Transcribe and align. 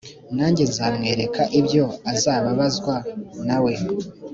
nanjye 0.35 0.63
nzamwereka 0.71 1.41
ibyo 1.59 1.83
azababazwa 2.11 2.95
na 3.47 3.57
we 3.63 3.73